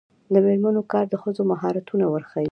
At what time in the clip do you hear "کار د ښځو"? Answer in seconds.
0.91-1.41